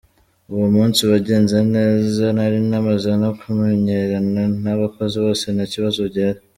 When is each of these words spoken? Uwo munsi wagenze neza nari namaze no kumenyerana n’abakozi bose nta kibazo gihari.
Uwo 0.53 0.67
munsi 0.75 1.01
wagenze 1.11 1.57
neza 1.75 2.23
nari 2.37 2.59
namaze 2.69 3.11
no 3.23 3.31
kumenyerana 3.39 4.41
n’abakozi 4.63 5.15
bose 5.25 5.45
nta 5.55 5.65
kibazo 5.73 5.99
gihari. 6.13 6.41